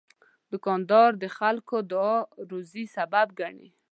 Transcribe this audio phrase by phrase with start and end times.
[0.51, 3.69] دوکاندار د خلکو دعا د روزي سبب ګڼي.